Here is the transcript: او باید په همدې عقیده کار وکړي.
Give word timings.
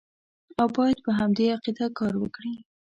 او 0.59 0.67
باید 0.77 0.97
په 1.05 1.11
همدې 1.19 1.45
عقیده 1.55 1.87
کار 1.97 2.13
وکړي. 2.19 2.53